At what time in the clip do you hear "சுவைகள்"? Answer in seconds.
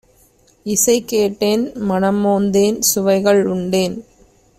2.81-3.45